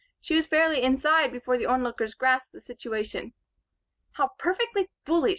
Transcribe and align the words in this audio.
She 0.19 0.33
was 0.33 0.47
fairly 0.47 0.81
inside 0.81 1.31
before 1.31 1.59
the 1.59 1.67
onlookers 1.67 2.15
grasped 2.15 2.53
the 2.53 2.59
situation. 2.59 3.33
"How 4.13 4.31
perfectly 4.39 4.89
foolish!" 5.05 5.29